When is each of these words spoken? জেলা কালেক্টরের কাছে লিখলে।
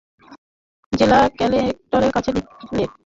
জেলা 0.93 1.19
কালেক্টরের 1.37 2.11
কাছে 2.15 2.29
লিখলে। 2.35 2.83